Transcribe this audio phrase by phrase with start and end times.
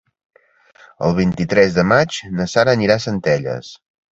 [1.09, 3.71] El vint-i-tres de maig na Sara anirà a Centelles.